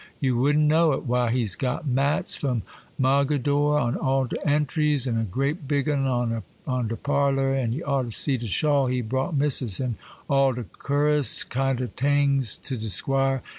[0.19, 1.03] You wouldn't know it.
[1.05, 2.63] Why, he's got mats from
[2.99, 7.83] Mogadore on all de entries, and a great big 'un on de parlour; and ye
[7.83, 12.57] ought to see de shawl he brought Missus, an' all de cur'us kind o' tings
[12.57, 13.43] to de Squire.